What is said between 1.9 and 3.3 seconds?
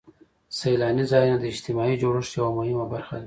جوړښت یوه مهمه برخه ده.